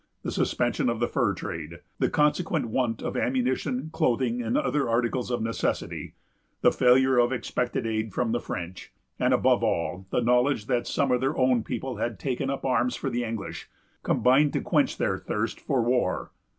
The 0.23 0.31
suspension 0.31 0.89
of 0.89 0.99
the 0.99 1.07
fur 1.07 1.35
trade; 1.35 1.81
the 1.99 2.09
consequent 2.09 2.65
want 2.69 3.03
of 3.03 3.15
ammunition, 3.15 3.91
clothing, 3.93 4.41
and 4.41 4.57
other 4.57 4.89
articles 4.89 5.29
of 5.29 5.43
necessity; 5.43 6.15
the 6.61 6.71
failure 6.71 7.19
of 7.19 7.31
expected 7.31 7.85
aid 7.85 8.11
from 8.11 8.31
the 8.31 8.39
French; 8.39 8.91
and, 9.19 9.31
above 9.31 9.63
all, 9.63 10.07
the 10.09 10.23
knowledge 10.23 10.65
that 10.65 10.87
some 10.87 11.11
of 11.11 11.21
their 11.21 11.37
own 11.37 11.63
people 11.63 11.97
had 11.97 12.17
taken 12.17 12.49
up 12.49 12.65
arms 12.65 12.95
for 12.95 13.11
the 13.11 13.23
English, 13.23 13.69
combined 14.01 14.53
to 14.53 14.61
quench 14.61 14.97
their 14.97 15.19
thirst 15.19 15.59
for 15.59 15.83
war. 15.83 16.31